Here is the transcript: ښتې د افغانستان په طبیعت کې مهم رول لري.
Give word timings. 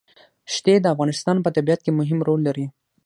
ښتې 0.53 0.75
د 0.81 0.85
افغانستان 0.93 1.37
په 1.41 1.49
طبیعت 1.55 1.79
کې 1.83 1.91
مهم 1.99 2.19
رول 2.27 2.41
لري. 2.47 2.65